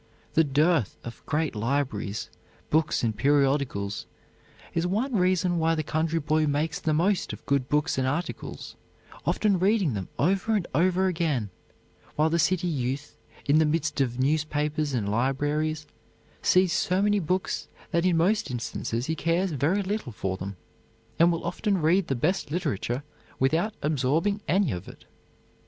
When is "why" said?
5.59-5.75